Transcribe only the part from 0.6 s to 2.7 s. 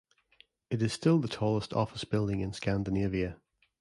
It is still the tallest office building in